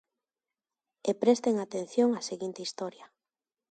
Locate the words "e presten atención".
1.09-2.09